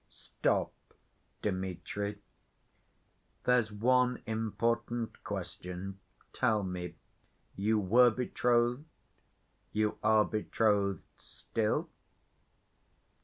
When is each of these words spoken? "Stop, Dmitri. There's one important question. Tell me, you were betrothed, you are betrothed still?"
"Stop, 0.09 0.73
Dmitri. 1.43 2.23
There's 3.43 3.71
one 3.71 4.23
important 4.25 5.23
question. 5.23 5.99
Tell 6.33 6.63
me, 6.63 6.95
you 7.55 7.77
were 7.77 8.09
betrothed, 8.09 8.85
you 9.71 9.99
are 10.01 10.25
betrothed 10.25 11.05
still?" 11.19 11.87